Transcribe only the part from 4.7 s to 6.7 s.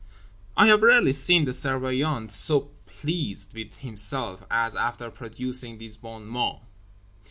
after producing this bon mot.